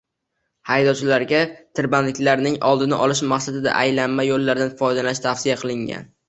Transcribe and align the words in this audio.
Haydovchilarga 0.69 1.41
tirbandliklarning 1.79 2.57
oldini 2.71 2.99
olish 3.07 3.21
maqsadida 3.33 3.75
aylanma 3.83 4.27
yo‘llardan 4.31 4.75
foydalanish 4.81 5.23
tavsiya 5.29 5.61
qilingan 5.67 6.11